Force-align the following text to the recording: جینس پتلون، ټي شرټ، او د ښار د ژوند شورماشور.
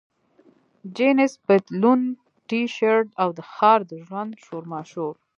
جینس 0.95 1.33
پتلون، 1.45 2.01
ټي 2.47 2.61
شرټ، 2.75 3.07
او 3.21 3.29
د 3.37 3.39
ښار 3.53 3.79
د 3.89 3.91
ژوند 4.07 4.31
شورماشور. 4.45 5.13